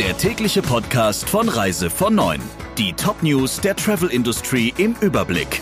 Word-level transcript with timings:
der 0.00 0.16
tägliche 0.16 0.62
Podcast 0.62 1.28
von 1.28 1.46
Reise 1.46 1.90
von 1.90 2.14
9. 2.14 2.40
Die 2.78 2.94
Top-News 2.94 3.60
der 3.60 3.76
Travel 3.76 4.08
Industry 4.08 4.72
im 4.78 4.96
Überblick. 5.02 5.60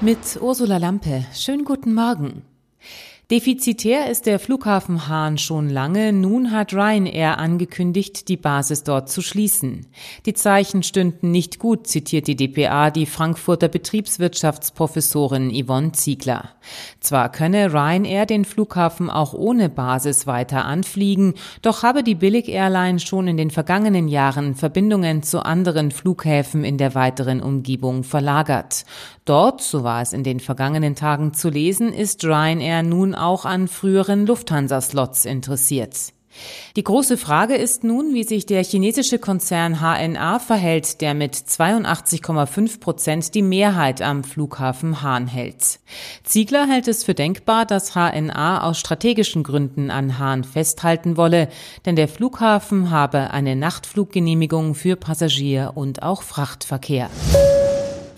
Mit 0.00 0.18
Ursula 0.40 0.78
Lampe. 0.78 1.24
Schönen 1.32 1.64
guten 1.64 1.94
Morgen. 1.94 2.42
Defizitär 3.30 4.10
ist 4.10 4.26
der 4.26 4.40
Flughafen 4.40 5.06
Hahn 5.06 5.38
schon 5.38 5.68
lange. 5.68 6.12
Nun 6.12 6.50
hat 6.50 6.72
Ryanair 6.74 7.38
angekündigt, 7.38 8.26
die 8.26 8.36
Basis 8.36 8.82
dort 8.82 9.08
zu 9.08 9.22
schließen. 9.22 9.86
Die 10.26 10.34
Zeichen 10.34 10.82
stünden 10.82 11.30
nicht 11.30 11.60
gut, 11.60 11.86
zitiert 11.86 12.26
die 12.26 12.34
DPA 12.34 12.90
die 12.90 13.06
Frankfurter 13.06 13.68
Betriebswirtschaftsprofessorin 13.68 15.52
Yvonne 15.52 15.92
Ziegler. 15.92 16.56
Zwar 16.98 17.30
könne 17.30 17.72
Ryanair 17.72 18.26
den 18.26 18.44
Flughafen 18.44 19.08
auch 19.08 19.32
ohne 19.32 19.68
Basis 19.68 20.26
weiter 20.26 20.64
anfliegen, 20.64 21.34
doch 21.62 21.84
habe 21.84 22.02
die 22.02 22.16
Billig-Airline 22.16 22.98
schon 22.98 23.28
in 23.28 23.36
den 23.36 23.52
vergangenen 23.52 24.08
Jahren 24.08 24.56
Verbindungen 24.56 25.22
zu 25.22 25.44
anderen 25.44 25.92
Flughäfen 25.92 26.64
in 26.64 26.78
der 26.78 26.96
weiteren 26.96 27.40
Umgebung 27.40 28.02
verlagert. 28.02 28.84
Dort, 29.24 29.62
so 29.62 29.84
war 29.84 30.02
es 30.02 30.12
in 30.12 30.24
den 30.24 30.40
vergangenen 30.40 30.96
Tagen 30.96 31.32
zu 31.32 31.50
lesen, 31.50 31.92
ist 31.92 32.24
Ryanair 32.24 32.82
nun 32.82 33.14
auch 33.20 33.44
an 33.44 33.68
früheren 33.68 34.26
Lufthansa-Slots 34.26 35.24
interessiert. 35.24 36.12
Die 36.76 36.84
große 36.84 37.16
Frage 37.16 37.56
ist 37.56 37.82
nun, 37.82 38.14
wie 38.14 38.22
sich 38.22 38.46
der 38.46 38.62
chinesische 38.62 39.18
Konzern 39.18 39.80
HNA 39.80 40.38
verhält, 40.38 41.00
der 41.00 41.14
mit 41.14 41.34
82,5 41.34 42.80
Prozent 42.80 43.34
die 43.34 43.42
Mehrheit 43.42 44.00
am 44.00 44.22
Flughafen 44.22 45.02
Hahn 45.02 45.26
hält. 45.26 45.80
Ziegler 46.22 46.66
hält 46.68 46.86
es 46.86 47.02
für 47.02 47.14
denkbar, 47.14 47.66
dass 47.66 47.94
HNA 47.94 48.62
aus 48.62 48.78
strategischen 48.78 49.42
Gründen 49.42 49.90
an 49.90 50.18
Hahn 50.18 50.44
festhalten 50.44 51.16
wolle, 51.16 51.48
denn 51.84 51.96
der 51.96 52.08
Flughafen 52.08 52.90
habe 52.90 53.32
eine 53.32 53.56
Nachtfluggenehmigung 53.56 54.74
für 54.74 54.94
Passagier 54.96 55.72
und 55.74 56.02
auch 56.02 56.22
Frachtverkehr. 56.22 57.10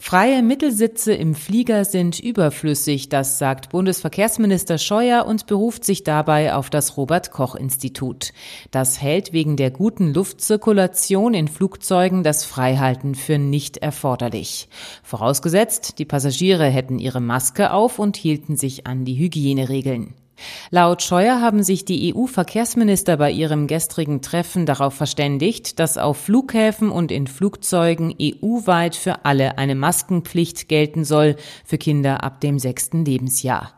Freie 0.04 0.42
Mittelsitze 0.42 1.14
im 1.14 1.36
Flieger 1.36 1.84
sind 1.84 2.18
überflüssig, 2.18 3.08
das 3.08 3.38
sagt 3.38 3.68
Bundesverkehrsminister 3.70 4.76
Scheuer 4.76 5.26
und 5.26 5.46
beruft 5.46 5.84
sich 5.84 6.02
dabei 6.02 6.54
auf 6.54 6.70
das 6.70 6.96
Robert 6.96 7.30
Koch 7.30 7.54
Institut. 7.54 8.32
Das 8.72 9.00
hält 9.00 9.32
wegen 9.32 9.56
der 9.56 9.70
guten 9.70 10.12
Luftzirkulation 10.12 11.34
in 11.34 11.46
Flugzeugen 11.46 12.24
das 12.24 12.44
Freihalten 12.44 13.14
für 13.14 13.38
nicht 13.38 13.76
erforderlich. 13.76 14.68
Vorausgesetzt, 15.04 16.00
die 16.00 16.04
Passagiere 16.04 16.66
hätten 16.66 16.98
ihre 16.98 17.20
Maske 17.20 17.72
auf 17.72 18.00
und 18.00 18.16
hielten 18.16 18.56
sich 18.56 18.88
an 18.88 19.04
die 19.04 19.14
Hygieneregeln. 19.14 20.14
Laut 20.70 21.02
Scheuer 21.02 21.40
haben 21.40 21.62
sich 21.62 21.84
die 21.84 22.14
EU-Verkehrsminister 22.14 23.16
bei 23.16 23.30
ihrem 23.30 23.66
gestrigen 23.66 24.22
Treffen 24.22 24.66
darauf 24.66 24.94
verständigt, 24.94 25.78
dass 25.78 25.98
auf 25.98 26.16
Flughäfen 26.16 26.90
und 26.90 27.12
in 27.12 27.26
Flugzeugen 27.26 28.14
EU-weit 28.20 28.96
für 28.96 29.24
alle 29.24 29.58
eine 29.58 29.74
Maskenpflicht 29.74 30.68
gelten 30.68 31.04
soll, 31.04 31.36
für 31.64 31.78
Kinder 31.78 32.22
ab 32.24 32.40
dem 32.40 32.58
sechsten 32.58 33.04
Lebensjahr. 33.04 33.72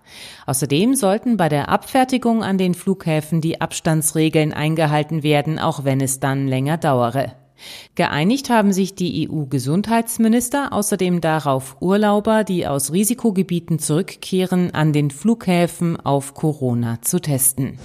Außerdem 0.46 0.94
sollten 0.94 1.36
bei 1.36 1.48
der 1.48 1.68
Abfertigung 1.68 2.42
an 2.42 2.58
den 2.58 2.74
Flughäfen 2.74 3.40
die 3.40 3.60
Abstandsregeln 3.60 4.52
eingehalten 4.52 5.22
werden, 5.22 5.58
auch 5.58 5.84
wenn 5.84 6.00
es 6.00 6.20
dann 6.20 6.46
länger 6.46 6.76
dauere. 6.76 7.43
Geeinigt 7.94 8.50
haben 8.50 8.72
sich 8.72 8.94
die 8.94 9.28
EU-Gesundheitsminister 9.28 10.72
außerdem 10.72 11.20
darauf, 11.20 11.77
Urlauber, 11.80 12.44
die 12.44 12.66
aus 12.66 12.92
Risikogebieten 12.92 13.78
zurückkehren, 13.78 14.72
an 14.72 14.92
den 14.92 15.11
Flughäfen 15.11 15.98
auf 15.98 16.34
Corona 16.34 17.00
zu 17.02 17.20
testen. 17.20 17.78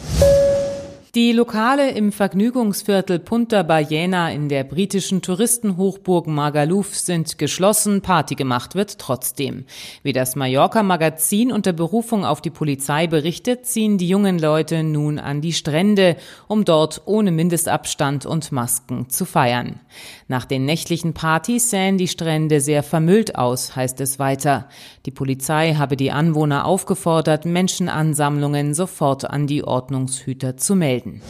Die 1.15 1.31
Lokale 1.31 1.89
im 1.89 2.11
Vergnügungsviertel 2.11 3.17
Punta 3.17 3.63
Ballena 3.63 4.31
in 4.31 4.47
der 4.47 4.63
britischen 4.63 5.23
Touristenhochburg 5.23 6.27
Magaluf 6.27 6.95
sind 6.95 7.39
geschlossen, 7.39 8.02
Party 8.02 8.36
gemacht 8.36 8.75
wird 8.75 8.99
trotzdem. 8.99 9.65
Wie 10.03 10.14
das 10.14 10.36
Mallorca 10.36 10.83
Magazin 10.83 11.52
unter 11.52 11.73
Berufung 11.73 12.25
auf 12.25 12.42
die 12.42 12.52
Polizei 12.52 13.08
berichtet, 13.08 13.65
ziehen 13.65 13.98
die 13.98 14.08
jungen 14.08 14.37
Leute 14.37 14.83
nun 14.83 15.17
an 15.17 15.42
die 15.42 15.53
Strände, 15.53 16.15
um 16.48 16.64
dort 16.64 17.02
ohne 17.05 17.31
Mindestabstand 17.31 18.27
und 18.27 18.52
Masken 18.52 19.09
zu 19.09 19.25
feiern. 19.25 19.80
Nach 20.27 20.45
den 20.45 20.65
nächtlichen 20.65 21.15
Partys 21.15 21.71
sähen 21.71 21.98
die 21.98 22.08
Strände 22.08 22.61
sehr 22.61 22.83
vermüllt 22.83 23.36
aus, 23.36 23.75
heißt 23.75 23.99
es 24.02 24.19
weiter. 24.19 24.69
Die 25.08 25.11
Polizei 25.11 25.73
habe 25.73 25.98
die 25.98 26.11
Anwohner 26.11 26.65
aufgefordert, 26.65 27.45
Menschenansammlungen 27.45 28.75
sofort 28.75 29.27
an 29.27 29.48
die 29.48 29.64
Ordnungshüter 29.64 30.55
zu 30.55 30.75
melden 30.75 30.98
melden. 31.05 31.21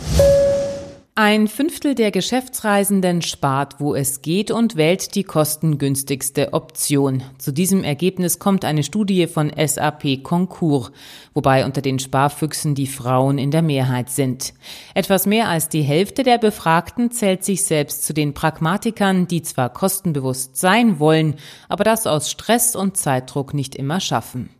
Ein 1.15 1.49
Fünftel 1.49 1.95
der 1.95 2.11
Geschäftsreisenden 2.11 3.21
spart, 3.21 3.81
wo 3.81 3.93
es 3.93 4.21
geht 4.21 4.51
und 4.51 4.77
wählt 4.77 5.15
die 5.15 5.25
kostengünstigste 5.25 6.53
Option. 6.53 7.23
Zu 7.37 7.51
diesem 7.51 7.83
Ergebnis 7.83 8.39
kommt 8.39 8.63
eine 8.63 8.83
Studie 8.83 9.27
von 9.27 9.51
SAP 9.53 10.23
Concours, 10.23 10.91
wobei 11.33 11.65
unter 11.65 11.81
den 11.81 11.99
Sparfüchsen 11.99 12.73
die 12.73 12.87
Frauen 12.87 13.37
in 13.37 13.51
der 13.51 13.63
Mehrheit 13.63 14.09
sind. 14.09 14.53
Etwas 14.93 15.25
mehr 15.25 15.49
als 15.49 15.67
die 15.67 15.81
Hälfte 15.81 16.23
der 16.23 16.37
Befragten 16.37 17.11
zählt 17.11 17.43
sich 17.43 17.65
selbst 17.65 18.05
zu 18.05 18.13
den 18.13 18.33
Pragmatikern, 18.33 19.27
die 19.27 19.41
zwar 19.41 19.73
kostenbewusst 19.73 20.55
sein 20.55 20.99
wollen, 20.99 21.35
aber 21.67 21.83
das 21.83 22.07
aus 22.07 22.31
Stress 22.31 22.77
und 22.77 22.95
Zeitdruck 22.95 23.53
nicht 23.53 23.75
immer 23.75 23.99
schaffen. 23.99 24.51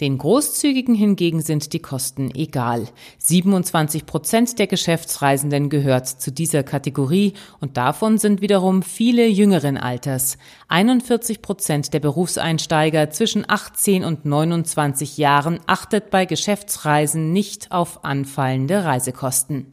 Den 0.00 0.18
Großzügigen 0.18 0.94
hingegen 0.94 1.40
sind 1.40 1.72
die 1.72 1.78
Kosten 1.80 2.30
egal. 2.34 2.86
27 3.18 4.06
Prozent 4.06 4.58
der 4.58 4.66
Geschäftsreisenden 4.66 5.70
gehört 5.70 6.06
zu 6.08 6.30
dieser 6.30 6.62
Kategorie 6.62 7.34
und 7.60 7.76
davon 7.76 8.18
sind 8.18 8.40
wiederum 8.40 8.82
viele 8.82 9.26
jüngeren 9.26 9.76
Alters. 9.76 10.38
41 10.68 11.42
Prozent 11.42 11.94
der 11.94 12.00
Berufseinsteiger 12.00 13.10
zwischen 13.10 13.44
18 13.48 14.04
und 14.04 14.24
29 14.24 15.18
Jahren 15.18 15.60
achtet 15.66 16.10
bei 16.10 16.26
Geschäftsreisen 16.26 17.32
nicht 17.32 17.72
auf 17.72 18.04
anfallende 18.04 18.84
Reisekosten. 18.84 19.66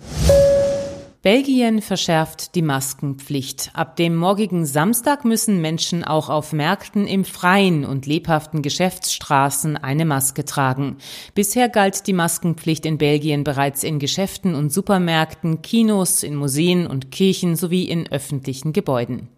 Belgien 1.24 1.82
verschärft 1.82 2.54
die 2.54 2.62
Maskenpflicht. 2.62 3.72
Ab 3.74 3.96
dem 3.96 4.14
morgigen 4.14 4.66
Samstag 4.66 5.24
müssen 5.24 5.62
Menschen 5.62 6.04
auch 6.04 6.28
auf 6.28 6.52
Märkten 6.52 7.08
im 7.08 7.24
Freien 7.24 7.86
und 7.86 8.06
lebhaften 8.06 8.62
Geschäftsstraßen 8.62 9.78
eine 9.78 10.04
Maske 10.04 10.44
tragen. 10.44 10.98
Bisher 11.34 11.70
galt 11.70 12.08
die 12.08 12.14
Maskenpflicht 12.14 12.86
in 12.86 12.98
Belgien 12.98 13.46
bereits 13.46 13.86
in 13.86 14.00
Geschäften 14.00 14.54
und 14.54 14.74
Supermärkten, 14.74 15.62
Kinos, 15.62 16.24
in 16.24 16.36
Museen 16.36 16.86
und 16.86 17.10
Kirchen 17.12 17.56
sowie 17.56 17.86
in 17.86 18.12
öffentlichen 18.12 18.74
Gebäuden. 18.74 19.30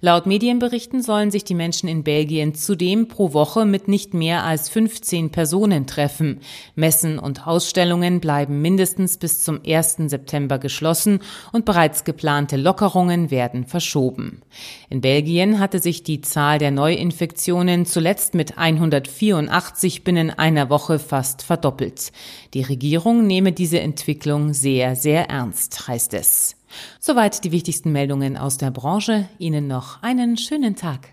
Laut 0.00 0.26
Medienberichten 0.26 1.02
sollen 1.02 1.32
sich 1.32 1.42
die 1.42 1.56
Menschen 1.56 1.88
in 1.88 2.04
Belgien 2.04 2.54
zudem 2.54 3.08
pro 3.08 3.32
Woche 3.32 3.64
mit 3.64 3.88
nicht 3.88 4.14
mehr 4.14 4.44
als 4.44 4.68
15 4.68 5.30
Personen 5.30 5.88
treffen. 5.88 6.38
Messen 6.76 7.18
und 7.18 7.48
Ausstellungen 7.48 8.20
bleiben 8.20 8.62
mindestens 8.62 9.16
bis 9.16 9.42
zum 9.42 9.58
1. 9.66 9.96
September 10.06 10.60
geschlossen 10.60 11.18
und 11.52 11.64
bereits 11.64 12.04
geplante 12.04 12.56
Lockerungen 12.56 13.30
werden 13.30 13.64
verschoben. 13.64 14.42
In 14.90 15.00
Belgien 15.00 15.58
hatte 15.58 15.78
sich 15.78 16.02
die 16.02 16.20
Zahl 16.20 16.58
der 16.58 16.70
Neuinfektionen 16.70 17.86
zuletzt 17.86 18.34
mit 18.34 18.58
184 18.58 20.04
binnen 20.04 20.30
einer 20.30 20.70
Woche 20.70 20.98
fast 20.98 21.42
verdoppelt. 21.42 22.12
Die 22.54 22.62
Regierung 22.62 23.26
nehme 23.26 23.52
diese 23.52 23.80
Entwicklung 23.80 24.52
sehr, 24.52 24.96
sehr 24.96 25.28
ernst, 25.28 25.88
heißt 25.88 26.14
es. 26.14 26.56
Soweit 27.00 27.44
die 27.44 27.52
wichtigsten 27.52 27.92
Meldungen 27.92 28.36
aus 28.36 28.58
der 28.58 28.70
Branche. 28.70 29.28
Ihnen 29.38 29.66
noch 29.66 30.02
einen 30.02 30.36
schönen 30.36 30.76
Tag. 30.76 31.08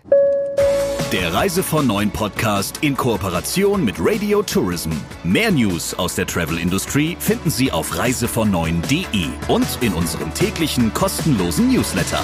Der 1.12 1.34
Reise 1.34 1.64
von 1.64 1.88
Neuen 1.88 2.12
Podcast 2.12 2.78
in 2.82 2.96
Kooperation 2.96 3.84
mit 3.84 3.96
Radio 3.98 4.44
Tourism. 4.44 4.92
Mehr 5.24 5.50
News 5.50 5.92
aus 5.92 6.14
der 6.14 6.24
Travel 6.24 6.56
Industry 6.56 7.16
finden 7.18 7.50
Sie 7.50 7.72
auf 7.72 7.98
reisevon 7.98 8.52
und 9.48 9.76
in 9.80 9.92
unserem 9.92 10.32
täglichen 10.34 10.94
kostenlosen 10.94 11.72
Newsletter. 11.72 12.20